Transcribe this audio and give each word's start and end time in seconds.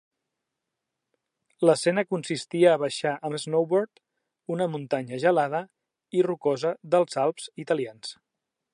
L'escena 1.69 2.03
consistia 2.13 2.71
a 2.71 2.79
baixar 2.85 3.13
amb 3.29 3.39
snowboard 3.45 4.03
una 4.57 4.69
muntanya 4.77 5.23
gelada 5.27 5.63
i 6.21 6.25
rocosa 6.31 6.77
dels 6.97 7.23
Alps 7.27 7.51
Italians. 7.67 8.17